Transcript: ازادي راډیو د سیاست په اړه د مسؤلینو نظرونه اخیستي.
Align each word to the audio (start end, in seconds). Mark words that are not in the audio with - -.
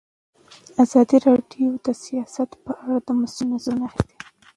ازادي 0.83 1.17
راډیو 1.27 1.69
د 1.85 1.87
سیاست 2.03 2.49
په 2.63 2.71
اړه 2.83 2.95
د 3.07 3.09
مسؤلینو 3.19 3.49
نظرونه 3.53 3.85
اخیستي. 3.89 4.15